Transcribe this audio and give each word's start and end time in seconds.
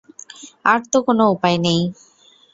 আর 0.65 0.79
তো 0.91 0.97
কোন 1.05 1.19
উপায় 1.33 1.57
নেই। 1.57 1.81